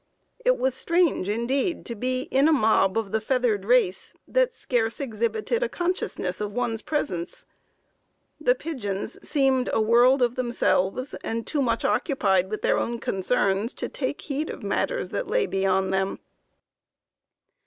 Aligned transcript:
It 0.43 0.57
was 0.57 0.73
strange, 0.73 1.29
indeed, 1.29 1.85
to 1.85 1.93
be 1.93 2.21
in 2.31 2.47
a 2.47 2.51
mob 2.51 2.97
of 2.97 3.11
the 3.11 3.21
feathered 3.21 3.63
race, 3.65 4.15
that 4.27 4.51
scarce 4.51 4.99
exhibited 4.99 5.61
a 5.61 5.69
consciousness 5.69 6.41
of 6.41 6.53
one's 6.53 6.81
presence. 6.81 7.45
The 8.39 8.55
pigeons 8.55 9.19
seemed 9.21 9.69
a 9.71 9.79
world 9.79 10.23
of 10.23 10.35
themselves, 10.37 11.13
and 11.23 11.45
too 11.45 11.61
much 11.61 11.85
occupied 11.85 12.49
with 12.49 12.63
their 12.63 12.79
own 12.79 12.97
concerns 12.97 13.75
to 13.75 13.89
take 13.89 14.21
heed 14.21 14.49
of 14.49 14.63
matters 14.63 15.11
that 15.11 15.27
lay 15.27 15.45
beyond 15.45 15.93
them. 15.93 16.17